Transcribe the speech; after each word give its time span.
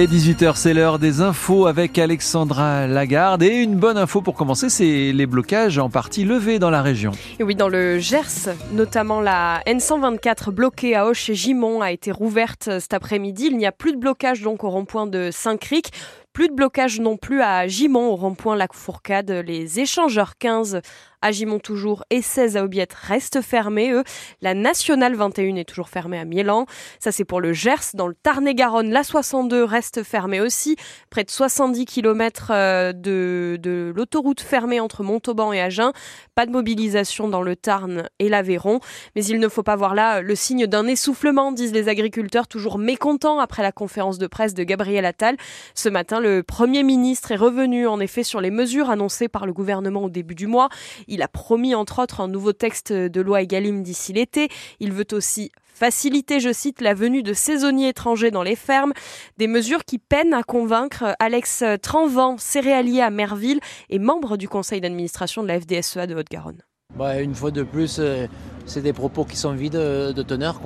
Et 0.00 0.06
18h, 0.06 0.54
c'est 0.54 0.74
l'heure 0.74 1.00
des 1.00 1.22
infos 1.22 1.66
avec 1.66 1.98
Alexandra 1.98 2.86
Lagarde. 2.86 3.42
Et 3.42 3.56
une 3.56 3.74
bonne 3.74 3.98
info 3.98 4.22
pour 4.22 4.34
commencer, 4.34 4.68
c'est 4.68 5.10
les 5.10 5.26
blocages 5.26 5.76
en 5.76 5.90
partie 5.90 6.22
levés 6.22 6.60
dans 6.60 6.70
la 6.70 6.82
région. 6.82 7.10
Et 7.40 7.42
oui, 7.42 7.56
dans 7.56 7.66
le 7.66 7.98
Gers, 7.98 8.54
notamment 8.70 9.20
la 9.20 9.60
N124 9.66 10.52
bloquée 10.52 10.94
à 10.94 11.04
Auch 11.04 11.28
et 11.28 11.34
Gimont 11.34 11.80
a 11.80 11.90
été 11.90 12.12
rouverte 12.12 12.78
cet 12.78 12.94
après-midi. 12.94 13.48
Il 13.50 13.56
n'y 13.56 13.66
a 13.66 13.72
plus 13.72 13.90
de 13.90 13.96
blocage 13.96 14.40
donc 14.40 14.62
au 14.62 14.70
rond-point 14.70 15.08
de 15.08 15.30
Saint-Cric. 15.32 15.90
Plus 16.32 16.48
de 16.48 16.54
blocage 16.54 17.00
non 17.00 17.16
plus 17.16 17.42
à 17.42 17.66
Gimont, 17.66 18.10
au 18.10 18.16
rond-point 18.16 18.56
Lac 18.56 18.72
Fourcade. 18.72 19.30
Les 19.30 19.80
échangeurs 19.80 20.38
15 20.38 20.80
à 21.20 21.32
Gimont 21.32 21.58
toujours 21.58 22.04
et 22.10 22.22
16 22.22 22.56
à 22.56 22.64
Aubiette 22.64 22.92
restent 22.92 23.40
fermés, 23.40 23.90
eux. 23.90 24.04
La 24.40 24.54
nationale 24.54 25.14
21 25.14 25.56
est 25.56 25.64
toujours 25.64 25.88
fermée 25.88 26.18
à 26.18 26.24
Miélan. 26.24 26.66
Ça, 27.00 27.12
c'est 27.12 27.24
pour 27.24 27.40
le 27.40 27.52
Gers. 27.52 27.94
Dans 27.94 28.06
le 28.06 28.14
Tarn-et-Garonne, 28.14 28.90
la 28.90 29.02
62 29.02 29.64
reste 29.64 30.02
fermée 30.04 30.40
aussi. 30.40 30.76
Près 31.10 31.24
de 31.24 31.30
70 31.30 31.86
km 31.86 32.48
euh, 32.50 32.92
de, 32.92 33.58
de 33.60 33.92
l'autoroute 33.94 34.40
fermée 34.40 34.80
entre 34.80 35.02
Montauban 35.02 35.52
et 35.52 35.60
Agen. 35.60 35.92
Pas 36.34 36.46
de 36.46 36.52
mobilisation 36.52 37.28
dans 37.28 37.42
le 37.42 37.56
Tarn 37.56 38.08
et 38.18 38.28
l'Aveyron. 38.28 38.80
Mais 39.16 39.24
il 39.24 39.40
ne 39.40 39.48
faut 39.48 39.64
pas 39.64 39.76
voir 39.76 39.94
là 39.94 40.20
le 40.20 40.34
signe 40.34 40.66
d'un 40.66 40.86
essoufflement, 40.86 41.52
disent 41.52 41.72
les 41.72 41.88
agriculteurs, 41.88 42.46
toujours 42.46 42.78
mécontents 42.78 43.40
après 43.40 43.62
la 43.62 43.72
conférence 43.72 44.18
de 44.18 44.26
presse 44.28 44.54
de 44.54 44.62
Gabriel 44.62 45.04
Attal. 45.04 45.36
Ce 45.74 45.88
matin, 45.88 46.20
Premier 46.46 46.82
ministre 46.82 47.32
est 47.32 47.36
revenu 47.36 47.86
en 47.86 48.00
effet 48.00 48.22
sur 48.22 48.40
les 48.40 48.50
mesures 48.50 48.90
annoncées 48.90 49.28
par 49.28 49.46
le 49.46 49.52
gouvernement 49.52 50.04
au 50.04 50.10
début 50.10 50.34
du 50.34 50.46
mois. 50.46 50.68
Il 51.06 51.22
a 51.22 51.28
promis 51.28 51.74
entre 51.74 52.02
autres 52.02 52.20
un 52.20 52.28
nouveau 52.28 52.52
texte 52.52 52.92
de 52.92 53.20
loi 53.20 53.42
Egalim 53.42 53.82
d'ici 53.82 54.12
l'été. 54.12 54.48
Il 54.80 54.92
veut 54.92 55.06
aussi 55.12 55.50
faciliter, 55.78 56.40
je 56.40 56.52
cite, 56.52 56.80
la 56.80 56.92
venue 56.92 57.22
de 57.22 57.32
saisonniers 57.32 57.88
étrangers 57.88 58.30
dans 58.30 58.42
les 58.42 58.56
fermes, 58.56 58.92
des 59.36 59.46
mesures 59.46 59.84
qui 59.84 59.98
peinent 59.98 60.34
à 60.34 60.42
convaincre 60.42 61.14
Alex 61.20 61.62
Tranvant, 61.82 62.36
céréalier 62.36 63.00
à 63.00 63.10
Merville 63.10 63.60
et 63.88 63.98
membre 63.98 64.36
du 64.36 64.48
conseil 64.48 64.80
d'administration 64.80 65.42
de 65.42 65.48
la 65.48 65.60
FDSEA 65.60 66.06
de 66.06 66.16
Haute-Garonne. 66.16 66.62
Bah, 66.96 67.20
une 67.20 67.34
fois 67.34 67.50
de 67.50 67.62
plus, 67.62 67.98
euh, 68.00 68.26
c'est 68.66 68.80
des 68.80 68.92
propos 68.92 69.24
qui 69.24 69.36
sont 69.36 69.52
vides 69.52 69.74
de 69.74 70.22
teneur. 70.22 70.60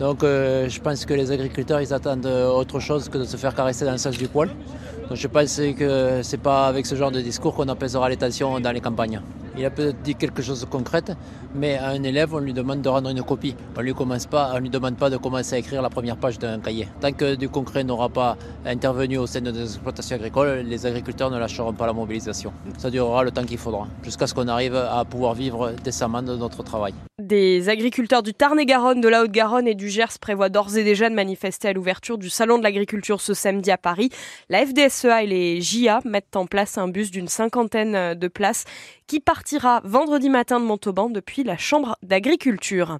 Donc 0.00 0.24
euh, 0.24 0.66
je 0.68 0.80
pense 0.80 1.04
que 1.04 1.12
les 1.12 1.30
agriculteurs, 1.30 1.80
ils 1.82 1.92
attendent 1.92 2.26
autre 2.26 2.80
chose 2.80 3.10
que 3.10 3.18
de 3.18 3.24
se 3.24 3.36
faire 3.36 3.54
caresser 3.54 3.84
dans 3.84 3.92
le 3.92 3.98
sens 3.98 4.16
du 4.16 4.26
poil. 4.26 4.48
Donc 5.08 5.18
je 5.18 5.28
pense 5.28 5.60
que 5.78 6.20
c'est 6.22 6.40
pas 6.40 6.66
avec 6.66 6.86
ce 6.86 6.94
genre 6.94 7.10
de 7.10 7.20
discours 7.20 7.54
qu'on 7.54 7.68
apaisera 7.68 8.08
les 8.08 8.16
tensions 8.16 8.58
dans 8.60 8.72
les 8.72 8.80
campagnes. 8.80 9.20
Il 9.60 9.66
a 9.66 9.70
peut-être 9.70 10.00
dit 10.00 10.14
quelque 10.14 10.40
chose 10.40 10.62
de 10.62 10.64
concret, 10.64 11.02
mais 11.54 11.76
à 11.76 11.88
un 11.88 12.02
élève, 12.02 12.32
on 12.32 12.38
lui 12.38 12.54
demande 12.54 12.80
de 12.80 12.88
rendre 12.88 13.10
une 13.10 13.22
copie. 13.22 13.54
On 13.76 13.82
lui 13.82 13.92
commence 13.92 14.24
pas, 14.24 14.52
on 14.54 14.58
lui 14.58 14.70
demande 14.70 14.96
pas 14.96 15.10
de 15.10 15.18
commencer 15.18 15.56
à 15.56 15.58
écrire 15.58 15.82
la 15.82 15.90
première 15.90 16.16
page 16.16 16.38
d'un 16.38 16.60
cahier. 16.60 16.88
Tant 16.98 17.12
que 17.12 17.34
du 17.34 17.50
concret 17.50 17.84
n'aura 17.84 18.08
pas 18.08 18.38
intervenu 18.64 19.18
au 19.18 19.26
sein 19.26 19.42
des 19.42 19.60
exploitations 19.60 20.16
agricoles, 20.16 20.60
les 20.60 20.86
agriculteurs 20.86 21.30
ne 21.30 21.38
lâcheront 21.38 21.74
pas 21.74 21.86
la 21.86 21.92
mobilisation. 21.92 22.54
Ça 22.78 22.88
durera 22.88 23.22
le 23.22 23.32
temps 23.32 23.44
qu'il 23.44 23.58
faudra, 23.58 23.86
jusqu'à 24.02 24.26
ce 24.26 24.32
qu'on 24.32 24.48
arrive 24.48 24.76
à 24.76 25.04
pouvoir 25.04 25.34
vivre 25.34 25.74
décemment 25.84 26.22
de 26.22 26.36
notre 26.36 26.62
travail. 26.62 26.94
Des 27.18 27.68
agriculteurs 27.68 28.22
du 28.22 28.32
Tarn-et-Garonne, 28.32 29.02
de 29.02 29.08
la 29.08 29.22
Haute-Garonne 29.22 29.68
et 29.68 29.74
du 29.74 29.90
Gers 29.90 30.18
prévoient 30.18 30.48
d'ores 30.48 30.78
et 30.78 30.84
déjà 30.84 31.10
de 31.10 31.14
manifester 31.14 31.68
à 31.68 31.74
l'ouverture 31.74 32.16
du 32.16 32.30
Salon 32.30 32.56
de 32.56 32.62
l'agriculture 32.62 33.20
ce 33.20 33.34
samedi 33.34 33.70
à 33.70 33.76
Paris. 33.76 34.08
La 34.48 34.64
FDSEA 34.64 35.24
et 35.24 35.26
les 35.26 35.60
JA 35.60 36.00
mettent 36.06 36.34
en 36.34 36.46
place 36.46 36.78
un 36.78 36.88
bus 36.88 37.10
d'une 37.10 37.28
cinquantaine 37.28 38.14
de 38.14 38.28
places 38.28 38.64
qui 39.06 39.20
partira 39.50 39.80
vendredi 39.82 40.28
matin 40.28 40.60
de 40.60 40.64
Montauban 40.64 41.10
depuis 41.10 41.42
la 41.42 41.56
Chambre 41.56 41.96
d'agriculture. 42.04 42.98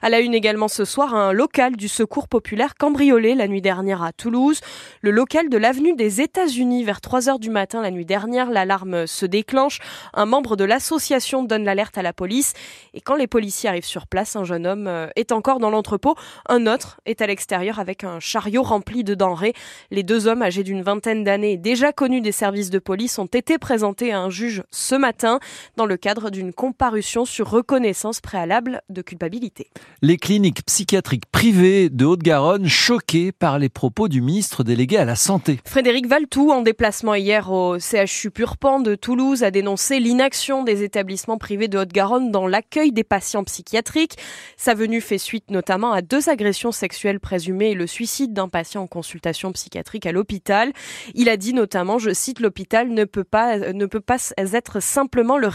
À 0.00 0.10
la 0.10 0.18
une 0.18 0.34
également 0.34 0.66
ce 0.66 0.84
soir, 0.84 1.14
un 1.14 1.32
local 1.32 1.76
du 1.76 1.86
secours 1.86 2.26
populaire 2.26 2.74
cambriolé 2.74 3.36
la 3.36 3.46
nuit 3.46 3.62
dernière 3.62 4.02
à 4.02 4.12
Toulouse. 4.12 4.62
Le 5.00 5.12
local 5.12 5.48
de 5.48 5.56
l'avenue 5.56 5.94
des 5.94 6.20
États-Unis 6.20 6.82
vers 6.82 7.00
3 7.00 7.28
heures 7.28 7.38
du 7.38 7.50
matin 7.50 7.80
la 7.80 7.92
nuit 7.92 8.04
dernière, 8.04 8.50
l'alarme 8.50 9.06
se 9.06 9.26
déclenche. 9.26 9.78
Un 10.12 10.26
membre 10.26 10.56
de 10.56 10.64
l'association 10.64 11.44
donne 11.44 11.62
l'alerte 11.62 11.96
à 11.96 12.02
la 12.02 12.12
police 12.12 12.54
et 12.94 13.00
quand 13.00 13.14
les 13.14 13.28
policiers 13.28 13.68
arrivent 13.68 13.84
sur 13.84 14.08
place, 14.08 14.34
un 14.34 14.42
jeune 14.42 14.66
homme 14.66 14.88
euh, 14.88 15.06
est 15.14 15.30
encore 15.30 15.60
dans 15.60 15.70
l'entrepôt. 15.70 16.16
Un 16.48 16.66
autre 16.66 17.00
est 17.06 17.22
à 17.22 17.28
l'extérieur 17.28 17.78
avec 17.78 18.02
un 18.02 18.18
chariot 18.18 18.64
rempli 18.64 19.04
de 19.04 19.14
denrées. 19.14 19.54
Les 19.92 20.02
deux 20.02 20.26
hommes 20.26 20.42
âgés 20.42 20.64
d'une 20.64 20.82
vingtaine 20.82 21.22
d'années, 21.22 21.58
déjà 21.58 21.92
connus 21.92 22.22
des 22.22 22.32
services 22.32 22.70
de 22.70 22.80
police, 22.80 23.20
ont 23.20 23.26
été 23.26 23.58
présentés 23.58 24.12
à 24.12 24.18
un 24.18 24.30
juge 24.30 24.64
ce 24.72 24.96
matin 24.96 25.38
dans 25.76 25.86
le 25.86 25.91
cadre 25.96 26.30
d'une 26.30 26.52
comparution 26.52 27.24
sur 27.24 27.50
reconnaissance 27.50 28.20
préalable 28.20 28.82
de 28.88 29.02
culpabilité. 29.02 29.68
Les 30.02 30.16
cliniques 30.16 30.64
psychiatriques 30.64 31.26
privées 31.30 31.88
de 31.88 32.04
Haute-Garonne 32.04 32.66
choquées 32.66 33.32
par 33.32 33.58
les 33.58 33.68
propos 33.68 34.08
du 34.08 34.20
ministre 34.20 34.64
délégué 34.64 34.96
à 34.96 35.04
la 35.04 35.16
Santé. 35.16 35.60
Frédéric 35.64 36.06
Valtou, 36.06 36.50
en 36.50 36.62
déplacement 36.62 37.14
hier 37.14 37.50
au 37.50 37.78
CHU 37.78 38.30
Purpan 38.30 38.80
de 38.80 38.94
Toulouse, 38.94 39.42
a 39.42 39.50
dénoncé 39.50 40.00
l'inaction 40.00 40.62
des 40.64 40.82
établissements 40.82 41.38
privés 41.38 41.68
de 41.68 41.78
Haute-Garonne 41.78 42.30
dans 42.30 42.46
l'accueil 42.46 42.92
des 42.92 43.04
patients 43.04 43.44
psychiatriques. 43.44 44.16
Sa 44.56 44.74
venue 44.74 45.00
fait 45.00 45.18
suite 45.18 45.50
notamment 45.50 45.92
à 45.92 46.02
deux 46.02 46.28
agressions 46.28 46.72
sexuelles 46.72 47.20
présumées 47.20 47.70
et 47.70 47.74
le 47.74 47.86
suicide 47.86 48.32
d'un 48.32 48.48
patient 48.48 48.82
en 48.82 48.86
consultation 48.86 49.52
psychiatrique 49.52 50.06
à 50.06 50.12
l'hôpital. 50.12 50.72
Il 51.14 51.28
a 51.28 51.36
dit 51.36 51.54
notamment, 51.54 51.98
je 51.98 52.12
cite, 52.12 52.40
l'hôpital 52.40 52.88
ne 52.88 53.04
peut 53.04 53.24
pas, 53.24 53.58
ne 53.58 53.86
peut 53.86 54.00
pas 54.00 54.18
être 54.36 54.80
simplement 54.80 55.38
le 55.38 55.48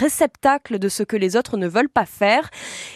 de 0.80 0.90
ce 0.90 1.04
que 1.04 1.16
les 1.16 1.36
autres 1.36 1.58
ne 1.58 1.68
veulent 1.68 1.90
pas 1.90 2.06
faire. 2.06 2.50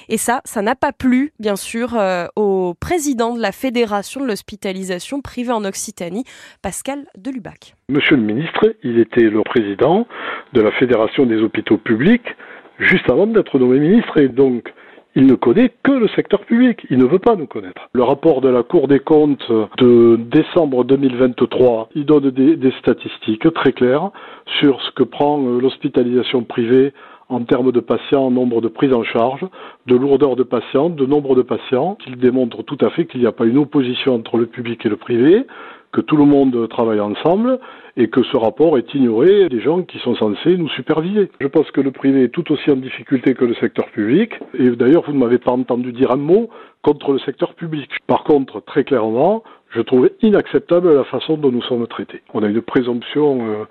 Et 0.10 0.18
ça, 0.18 0.42
ça 0.46 0.62
n'a 0.62 0.76
pas 0.76 0.92
plu, 0.92 1.34
bien 1.40 1.56
sûr, 1.56 1.96
euh, 1.96 2.26
au 2.36 2.74
président 2.80 3.36
de 3.36 3.42
la 3.42 3.52
Fédération 3.52 4.22
de 4.22 4.28
l'hospitalisation 4.28 5.22
privée 5.22 5.52
en 5.52 5.64
Occitanie, 5.64 6.24
Pascal 6.62 7.06
Delubac. 7.18 7.76
Monsieur 7.90 8.16
le 8.16 8.24
ministre, 8.24 8.76
il 8.84 9.00
était 9.00 9.30
le 9.30 9.42
président 9.44 10.08
de 10.54 10.62
la 10.62 10.72
Fédération 10.72 11.26
des 11.26 11.38
hôpitaux 11.42 11.78
publics 11.78 12.36
juste 12.80 13.10
avant 13.10 13.28
d'être 13.28 13.60
nommé 13.60 13.80
ministre 13.80 14.18
et 14.18 14.28
donc 14.28 14.74
il 15.16 15.26
ne 15.26 15.36
connaît 15.36 15.72
que 15.84 15.92
le 15.92 16.08
secteur 16.10 16.40
public, 16.46 16.86
il 16.90 16.98
ne 16.98 17.06
veut 17.06 17.20
pas 17.20 17.36
nous 17.36 17.46
connaître. 17.46 17.90
Le 17.94 18.04
rapport 18.04 18.40
de 18.40 18.48
la 18.48 18.64
Cour 18.64 18.88
des 18.88 19.00
comptes 19.00 19.52
de 19.78 20.16
décembre 20.16 20.86
2023, 20.86 21.90
il 21.96 22.06
donne 22.06 22.32
des, 22.32 22.56
des 22.56 22.72
statistiques 22.80 23.54
très 23.54 23.74
claires 23.74 24.12
sur 24.60 24.82
ce 24.82 24.92
que 24.92 25.04
prend 25.04 25.42
euh, 25.42 25.60
l'hospitalisation 25.60 26.44
privée 26.44 26.94
en 27.32 27.44
termes 27.44 27.72
de 27.72 27.80
patients, 27.80 28.30
nombre 28.30 28.62
de 28.62 28.68
prises 28.68 28.94
en 28.94 29.04
charge, 29.04 29.46
de 29.88 29.96
lourdeur 29.96 30.36
de 30.36 30.44
patients, 30.44 30.90
de 30.90 31.06
nombre 31.06 31.34
de 31.36 31.42
patients. 31.42 31.98
Il 32.06 32.18
démontre 32.18 32.62
tout 32.64 32.78
à 32.82 32.90
fait 32.90 33.06
qu'il 33.06 33.22
n'y 33.22 33.26
a 33.26 33.32
pas 33.32 33.46
une 33.46 33.58
opposition 33.58 34.16
entre 34.16 34.38
le 34.38 34.48
public 34.48 34.86
et 34.86 34.90
le 34.90 34.98
privé, 34.98 35.46
que 35.94 36.02
tout 36.02 36.18
le 36.18 36.26
monde 36.26 36.68
travaille 36.70 37.00
ensemble 37.00 37.60
et 37.98 38.10
que 38.10 38.24
ce 38.24 38.38
rapport 38.38 38.78
est 38.78 38.94
ignoré 38.94 39.50
des 39.50 39.62
gens 39.62 39.82
qui 39.82 39.98
sont 40.00 40.16
censés 40.16 40.58
nous 40.58 40.70
superviser. 40.70 41.30
Je 41.40 41.48
pense 41.48 41.70
que 41.72 41.82
le 41.82 41.92
privé 41.92 42.24
est 42.24 42.30
tout 42.30 42.52
aussi 42.52 42.70
en 42.70 42.78
difficulté 42.78 43.34
que 43.34 43.46
le 43.46 43.56
secteur 43.56 43.88
public 43.92 44.34
et 44.58 44.70
d'ailleurs 44.72 45.04
vous 45.06 45.14
ne 45.14 45.20
m'avez 45.20 45.38
pas 45.38 45.52
entendu 45.52 45.92
dire 45.92 46.12
un 46.12 46.18
mot 46.18 46.50
contre 46.82 47.14
le 47.14 47.20
secteur 47.20 47.54
public. 47.54 47.90
Par 48.08 48.24
contre, 48.24 48.62
très 48.62 48.84
clairement, 48.84 49.44
je 49.74 49.82
trouvais 49.82 50.14
inacceptable 50.22 50.94
la 50.94 51.04
façon 51.06 51.38
dont 51.38 51.52
nous 51.52 51.62
sommes 51.64 51.88
traités. 51.88 52.22
On 52.34 52.44
a 52.44 52.48
une 52.48 52.62
présomption, 52.62 53.48
euh, 53.48 53.66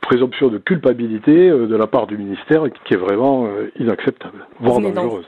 présomption 0.00 0.48
de 0.48 0.58
culpabilité 0.58 1.48
euh, 1.48 1.66
de 1.66 1.76
la 1.76 1.86
part 1.86 2.06
du 2.06 2.18
ministère 2.18 2.64
qui 2.84 2.94
est 2.94 2.98
vraiment 2.98 3.46
euh, 3.46 3.70
inacceptable, 3.78 4.46
voire 4.60 4.80
dangereuse. 4.80 5.26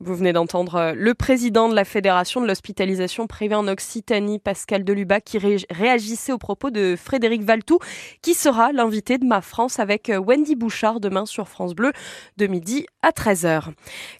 Vous 0.00 0.14
venez 0.14 0.32
d'entendre 0.32 0.76
euh, 0.76 0.92
le 0.96 1.12
président 1.12 1.68
de 1.68 1.74
la 1.74 1.84
Fédération 1.84 2.40
de 2.40 2.46
l'hospitalisation 2.46 3.26
privée 3.26 3.56
en 3.56 3.66
Occitanie, 3.66 4.38
Pascal 4.38 4.84
Delubac, 4.84 5.24
qui 5.24 5.38
réagissait 5.38 6.30
au 6.30 6.38
propos 6.38 6.70
de 6.70 6.94
Frédéric 6.96 7.42
Valtou, 7.42 7.80
qui 8.22 8.34
sera 8.34 8.70
l'invité 8.70 9.18
de 9.18 9.24
Ma 9.24 9.40
France 9.40 9.80
avec 9.80 10.08
euh, 10.08 10.20
Wendy 10.20 10.54
Bouchard 10.54 11.00
demain 11.00 11.26
sur 11.26 11.48
France 11.48 11.74
Bleu 11.74 11.90
de 12.36 12.46
midi 12.46 12.86
à 13.02 13.10
13h. 13.10 13.72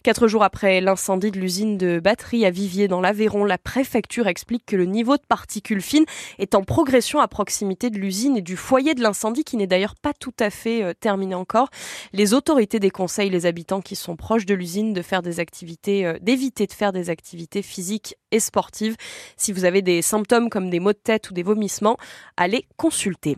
Quatre 0.03 0.27
jours 0.27 0.43
après 0.43 0.81
l'incendie 0.81 1.31
de 1.31 1.39
l'usine 1.39 1.77
de 1.77 2.01
batterie 2.01 2.45
à 2.45 2.49
Vivier 2.49 2.89
dans 2.89 2.99
l'Aveyron, 2.99 3.45
la 3.45 3.57
préfecture 3.57 4.27
explique 4.27 4.65
que 4.65 4.75
le 4.75 4.85
niveau 4.85 5.15
de 5.15 5.25
particules 5.29 5.81
fines 5.81 6.05
est 6.39 6.55
en 6.55 6.63
progression 6.63 7.21
à 7.21 7.29
proximité 7.29 7.89
de 7.89 7.99
l'usine 7.99 8.35
et 8.35 8.41
du 8.41 8.57
foyer 8.57 8.95
de 8.95 9.01
l'incendie 9.01 9.45
qui 9.45 9.55
n'est 9.55 9.65
d'ailleurs 9.65 9.95
pas 9.95 10.11
tout 10.11 10.35
à 10.41 10.49
fait 10.49 10.83
euh, 10.83 10.93
terminé 10.93 11.35
encore. 11.35 11.69
Les 12.11 12.33
autorités 12.33 12.81
déconseillent 12.81 13.29
les 13.29 13.45
habitants 13.45 13.79
qui 13.79 13.95
sont 13.95 14.17
proches 14.17 14.45
de 14.45 14.55
l'usine 14.55 14.91
de 14.91 15.01
faire 15.01 15.21
des 15.21 15.39
activités 15.39 15.68
euh, 16.05 16.17
d'éviter 16.21 16.67
de 16.67 16.73
faire 16.73 16.91
des 16.91 17.09
activités 17.09 17.61
physiques 17.61 18.15
et 18.31 18.39
sportives. 18.39 18.95
Si 19.37 19.51
vous 19.51 19.65
avez 19.65 19.81
des 19.81 20.01
symptômes 20.01 20.49
comme 20.49 20.69
des 20.69 20.79
maux 20.79 20.93
de 20.93 20.97
tête 20.97 21.29
ou 21.29 21.33
des 21.33 21.43
vomissements, 21.43 21.97
allez 22.37 22.65
consulter. 22.77 23.37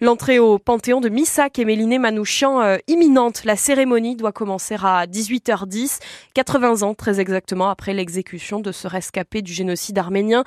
L'entrée 0.00 0.38
au 0.38 0.58
Panthéon 0.58 1.00
de 1.00 1.08
Missac 1.08 1.58
et 1.58 1.64
Méliné 1.64 1.98
Manouchian 1.98 2.60
euh, 2.60 2.76
imminente. 2.86 3.44
La 3.44 3.56
cérémonie 3.56 4.16
doit 4.16 4.32
commencer 4.32 4.76
à 4.82 5.06
18h10, 5.06 6.00
80 6.34 6.82
ans 6.82 6.94
très 6.94 7.20
exactement 7.20 7.68
après 7.68 7.94
l'exécution 7.94 8.60
de 8.60 8.72
ce 8.72 8.88
rescapé 8.88 9.42
du 9.42 9.52
génocide 9.52 9.98
arménien, 9.98 10.44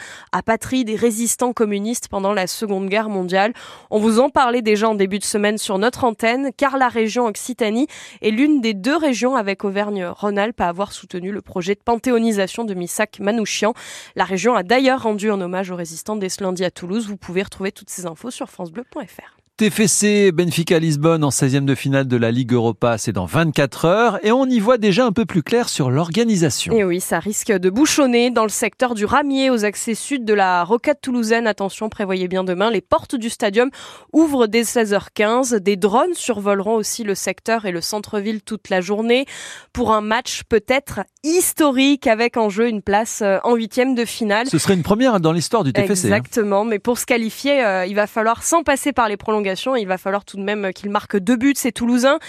patrie 0.52 0.84
des 0.84 0.96
résistants 0.96 1.54
communistes 1.54 2.10
pendant 2.10 2.34
la 2.34 2.46
Seconde 2.46 2.90
Guerre 2.90 3.08
mondiale. 3.08 3.54
On 3.90 4.00
vous 4.00 4.20
en 4.20 4.30
parlait 4.30 4.62
déjà 4.62 4.90
en 4.90 4.96
début 4.96 5.18
de 5.18 5.24
semaine 5.24 5.58
sur 5.58 5.78
notre 5.78 6.04
antenne, 6.04 6.52
car 6.58 6.78
la 6.78 6.90
région 6.90 7.26
Occitanie 7.26 7.88
est 8.22 8.32
l'une 8.32 8.60
des 8.60 8.74
deux 8.74 8.98
régions 8.98 9.36
avec 9.36 9.64
Auvergne-Rhône-Alpes 9.64 10.60
à 10.60 10.68
avoir 10.68 10.92
soutenu 10.92 11.32
le 11.32 11.42
projet 11.42 11.76
de 11.76 11.80
panthéonisation 11.80 12.66
de 12.66 12.74
Missak 12.74 13.20
Manouchian. 13.20 13.74
La 14.16 14.24
région 14.24 14.56
a 14.56 14.63
d'ailleurs 14.63 15.04
rendu 15.04 15.31
un 15.31 15.42
hommage 15.42 15.72
aux 15.72 15.75
résistants 15.75 16.16
dès 16.16 16.30
à 16.63 16.72
Toulouse. 16.72 17.07
Vous 17.07 17.18
pouvez 17.18 17.44
retrouver 17.44 17.72
toutes 17.72 17.89
ces 17.89 18.06
infos 18.06 18.31
sur 18.31 18.50
francebleu.fr. 18.50 19.41
TFC 19.62 20.31
Benfica 20.31 20.80
Lisbonne 20.80 21.24
en 21.24 21.30
16e 21.30 21.66
de 21.66 21.75
finale 21.75 22.08
de 22.08 22.18
la 22.18 22.31
Ligue 22.31 22.54
Europa, 22.54 22.98
c'est 22.98 23.12
dans 23.12 23.28
24 23.28 23.86
heures 23.86 24.25
et 24.25 24.31
on 24.31 24.48
y 24.48 24.60
voit 24.60 24.80
déjà 24.80 25.06
un 25.06 25.12
peu 25.12 25.24
plus 25.24 25.44
clair 25.44 25.69
sur 25.69 25.92
l'organisation. 25.92 26.74
Et 26.74 26.84
oui, 26.84 27.00
ça 27.00 27.19
risque 27.19 27.52
de 27.52 27.69
bouchonner 27.69 28.31
dans 28.31 28.42
le 28.42 28.50
secteur 28.50 28.96
du 28.96 29.06
Ramier 29.06 29.52
aux 29.52 29.63
accès 29.63 29.94
sud 29.94 30.25
de 30.25 30.34
la 30.34 30.63
rocade 30.63 31.00
toulousaine. 31.00 31.46
Attention, 31.46 31.90
prévoyez 31.90 32.28
bien 32.28 32.44
demain, 32.44 32.72
les 32.72 32.81
portes 32.81 33.13
du 33.13 33.30
stadium 33.30 33.69
ouvrent 34.13 34.48
dès 34.48 34.63
16h15. 34.63 35.58
Des 35.58 35.75
drones 35.75 36.16
survoleront 36.16 36.74
aussi 36.74 37.04
le 37.04 37.13
secteur 37.13 37.66
et 37.66 37.72
le 37.72 37.81
centre-ville 37.81 38.42
toute 38.42 38.72
la 38.72 38.81
journée 38.81 39.28
pour 39.74 39.94
un 39.94 40.02
match 40.02 40.42
peut-être 40.50 41.02
historique 41.24 42.08
avec 42.08 42.36
en 42.36 42.50
jeu 42.50 42.68
une 42.68 42.81
place 42.81 43.22
euh, 43.22 43.38
en 43.44 43.54
huitième 43.54 43.94
de 43.94 44.06
finale. 44.06 44.48
Ce 44.48 44.58
serait 44.58 44.74
une 44.74 44.81
première 44.81 45.19
dans 45.19 45.34
l'histoire 45.34 45.63
du 45.63 45.72
TFC. 45.72 45.92
Hein. 45.92 46.16
Exactement, 46.16 46.66
mais 46.66 46.80
pour 46.80 46.98
se 46.98 47.06
qualifier, 47.06 47.63
euh, 47.63 47.86
il 47.86 47.94
va 47.94 48.08
falloir 48.08 48.42
sans 48.42 48.63
passer 48.63 48.92
par 48.92 49.08
les 49.08 49.18
prolongations 49.18 49.50
il 49.75 49.88
va 49.88 49.98
falloir 49.98 50.25
tout 50.25 50.38
de 50.38 50.44
même 50.44 50.71
qu'il 50.74 50.89
marque 50.89 51.18
deux 51.18 51.36
buts, 51.36 51.53
c'est 51.56 51.71
Toulousain. 51.71 52.19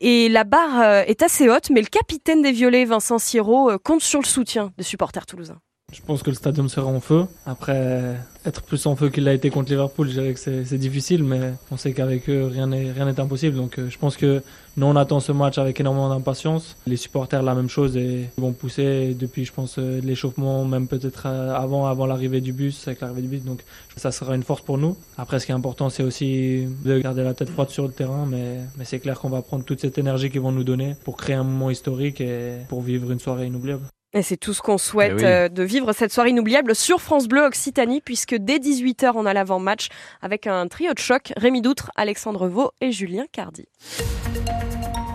Et 0.00 0.28
la 0.28 0.44
barre 0.44 0.80
euh, 0.80 1.02
est 1.06 1.22
assez 1.22 1.48
haute, 1.48 1.70
mais 1.70 1.80
le 1.80 1.86
capitaine 1.86 2.42
des 2.42 2.52
Violets, 2.52 2.84
Vincent 2.84 3.18
Siro, 3.18 3.70
euh, 3.70 3.78
compte 3.78 4.02
sur 4.02 4.20
le 4.20 4.26
soutien 4.26 4.72
des 4.78 4.84
supporters 4.84 5.26
toulousains. 5.26 5.60
Je 5.90 6.02
pense 6.02 6.22
que 6.22 6.28
le 6.28 6.36
stadium 6.36 6.68
sera 6.68 6.86
en 6.86 7.00
feu. 7.00 7.24
Après, 7.46 8.16
être 8.44 8.62
plus 8.62 8.84
en 8.84 8.94
feu 8.94 9.08
qu'il 9.08 9.24
l'a 9.24 9.32
été 9.32 9.48
contre 9.48 9.70
Liverpool, 9.70 10.06
je 10.08 10.20
dirais 10.20 10.34
que 10.34 10.38
c'est 10.38 10.76
difficile, 10.76 11.24
mais 11.24 11.54
on 11.70 11.78
sait 11.78 11.94
qu'avec 11.94 12.28
eux, 12.28 12.46
rien 12.46 12.66
n'est 12.66 13.20
impossible. 13.20 13.56
Donc, 13.56 13.78
euh, 13.78 13.88
je 13.88 13.96
pense 13.96 14.18
que 14.18 14.42
nous, 14.76 14.84
on 14.84 14.96
attend 14.96 15.18
ce 15.20 15.32
match 15.32 15.56
avec 15.56 15.80
énormément 15.80 16.10
d'impatience. 16.10 16.76
Les 16.86 16.98
supporters, 16.98 17.42
la 17.42 17.54
même 17.54 17.70
chose, 17.70 17.96
et 17.96 18.28
vont 18.36 18.52
pousser 18.52 19.16
depuis, 19.18 19.46
je 19.46 19.52
pense, 19.52 19.78
euh, 19.78 20.02
l'échauffement, 20.02 20.66
même 20.66 20.88
peut-être 20.88 21.22
euh, 21.24 21.54
avant, 21.54 21.86
avant 21.86 22.04
l'arrivée 22.04 22.42
du 22.42 22.52
bus, 22.52 22.86
avec 22.86 23.00
l'arrivée 23.00 23.22
du 23.22 23.28
bus. 23.28 23.44
Donc, 23.44 23.64
ça 23.96 24.12
sera 24.12 24.34
une 24.34 24.42
force 24.42 24.60
pour 24.60 24.76
nous. 24.76 24.94
Après, 25.16 25.40
ce 25.40 25.46
qui 25.46 25.52
est 25.52 25.54
important, 25.54 25.88
c'est 25.88 26.02
aussi 26.02 26.68
de 26.84 26.98
garder 26.98 27.24
la 27.24 27.32
tête 27.32 27.48
froide 27.48 27.70
sur 27.70 27.86
le 27.86 27.92
terrain, 27.92 28.26
mais, 28.26 28.58
mais 28.76 28.84
c'est 28.84 28.98
clair 28.98 29.18
qu'on 29.18 29.30
va 29.30 29.40
prendre 29.40 29.64
toute 29.64 29.80
cette 29.80 29.96
énergie 29.96 30.30
qu'ils 30.30 30.42
vont 30.42 30.52
nous 30.52 30.64
donner 30.64 30.96
pour 31.04 31.16
créer 31.16 31.36
un 31.36 31.44
moment 31.44 31.70
historique 31.70 32.20
et 32.20 32.58
pour 32.68 32.82
vivre 32.82 33.10
une 33.10 33.20
soirée 33.20 33.46
inoubliable. 33.46 33.84
Et 34.14 34.22
c'est 34.22 34.38
tout 34.38 34.54
ce 34.54 34.62
qu'on 34.62 34.78
souhaite 34.78 35.18
eh 35.18 35.24
euh, 35.24 35.48
de 35.48 35.62
vivre 35.62 35.92
cette 35.92 36.12
soirée 36.12 36.30
inoubliable 36.30 36.74
sur 36.74 37.00
France 37.00 37.28
Bleu 37.28 37.42
Occitanie, 37.42 38.00
puisque 38.00 38.34
dès 38.34 38.58
18h, 38.58 39.12
on 39.14 39.26
a 39.26 39.34
l'avant-match 39.34 39.88
avec 40.22 40.46
un 40.46 40.66
trio 40.66 40.94
de 40.94 40.98
choc 40.98 41.32
Rémi 41.36 41.60
Doutre, 41.60 41.90
Alexandre 41.94 42.48
Vaux 42.48 42.70
et 42.80 42.90
Julien 42.90 43.26
Cardi. 43.32 43.66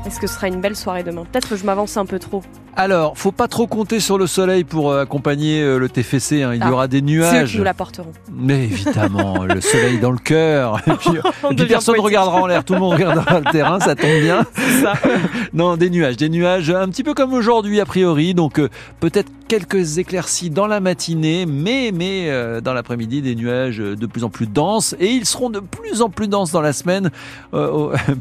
Est-ce 0.06 0.20
que 0.20 0.28
ce 0.28 0.36
sera 0.36 0.48
une 0.48 0.62
belle 0.62 0.76
soirée 0.76 1.04
demain? 1.04 1.26
Peut-être 1.26 1.50
que 1.50 1.56
je 1.56 1.66
m'avance 1.66 1.98
un 1.98 2.06
peu 2.06 2.20
trop. 2.20 2.44
Alors, 2.76 3.18
faut 3.18 3.32
pas 3.32 3.48
trop 3.48 3.68
compter 3.68 4.00
sur 4.00 4.18
le 4.18 4.26
soleil 4.26 4.64
pour 4.64 4.92
euh, 4.92 5.04
accompagner 5.04 5.62
euh, 5.62 5.78
le 5.78 5.90
TFC. 5.90 6.42
Hein. 6.42 6.54
Il 6.56 6.60
y 6.60 6.64
ah, 6.64 6.72
aura 6.72 6.88
des 6.88 7.04
nuages. 7.04 7.48
Ceux 7.48 7.52
qui 7.52 7.58
nous 7.60 7.64
l'apporteront. 7.64 8.12
Mais 8.32 8.64
évidemment, 8.64 9.44
le 9.44 9.62
soleil 9.62 10.00
dans 10.00 10.10
le 10.10 10.18
cœur. 10.18 10.82
Et 10.88 11.56
puis, 11.56 11.68
personne 11.68 11.98
ne 11.98 12.02
regardera 12.02 12.42
en 12.42 12.48
l'air. 12.48 12.64
Tout 12.66 12.74
le 12.74 12.80
monde 12.80 12.94
regardera 12.94 13.40
le 13.42 13.52
terrain. 13.52 13.80
Ça 13.80 13.96
tombe 13.96 14.20
bien. 14.20 14.44
Ça. 14.82 14.94
non, 15.54 15.78
des 15.78 15.92
nuages, 15.92 16.18
des 16.18 16.30
nuages, 16.30 16.72
un 16.72 16.88
petit 16.88 17.04
peu 17.04 17.14
comme 17.14 17.34
aujourd'hui 17.34 17.80
a 17.80 17.86
priori. 17.86 18.34
Donc 18.34 18.60
euh, 18.60 18.70
peut-être 19.00 19.32
quelques 19.48 20.00
éclaircies 20.00 20.50
dans 20.50 20.66
la 20.66 20.80
matinée, 20.80 21.46
mais 21.46 21.92
mais 21.94 22.32
dans 22.62 22.74
l'après-midi 22.74 23.22
des 23.22 23.36
nuages 23.36 23.78
de 23.78 24.06
plus 24.08 24.24
en 24.24 24.30
plus 24.30 24.48
denses 24.48 24.96
et 25.00 25.08
ils 25.08 25.26
seront 25.26 25.52
de 25.52 25.60
plus 25.60 26.02
en 26.02 26.10
plus 26.10 26.28
denses 26.28 26.52
dans 26.52 26.62
la 26.62 26.74
semaine. 26.74 27.12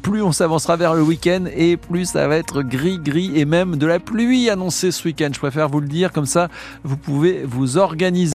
plus 0.03 0.21
on 0.21 0.33
s'avancera 0.33 0.77
vers 0.77 0.93
le 0.93 1.01
week-end 1.01 1.45
et 1.57 1.79
plus 1.79 2.07
ça 2.07 2.29
va 2.29 2.37
être 2.37 2.63
gris, 2.63 2.99
gris 2.99 3.33
et 3.35 3.47
même 3.47 3.77
de 3.77 3.87
la 3.87 3.99
pluie 3.99 4.42
annoncé 4.51 4.91
ce 4.91 5.07
week-end. 5.07 5.31
Je 5.33 5.39
préfère 5.39 5.69
vous 5.69 5.81
le 5.81 5.89
dire, 5.89 6.13
comme 6.13 6.27
ça, 6.27 6.49
vous 6.85 6.97
pouvez 6.97 7.43
vous 7.45 7.77
organiser. 7.77 8.23